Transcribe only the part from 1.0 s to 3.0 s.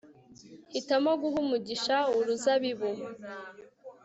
guha umugisha uruzabibu